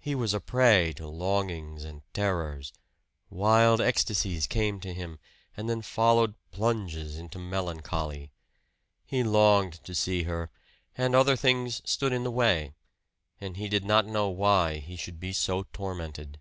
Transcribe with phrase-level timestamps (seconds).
[0.00, 2.72] He was a prey to longings and terrors.
[3.30, 5.20] Wild ecstasies came to him,
[5.56, 8.32] and then followed plunges into melancholy.
[9.06, 10.50] He longed to see her,
[10.98, 12.74] and other things stood in the way,
[13.40, 16.40] and he did not know why he should be so tormented.